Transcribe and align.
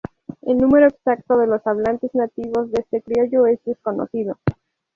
El 0.41 0.57
numero 0.57 0.87
exacto 0.87 1.37
de 1.37 1.45
los 1.45 1.61
hablantes 1.67 2.09
nativos 2.15 2.71
de 2.71 2.81
este 2.81 3.03
criollo 3.03 3.45
es 3.45 3.63
desconocido. 3.65 4.39